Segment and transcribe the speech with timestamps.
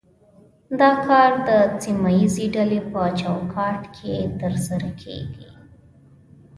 [0.79, 1.49] دا کار د
[1.83, 5.47] سیمه ایزې ډلې په چوکاټ کې ترسره کیږي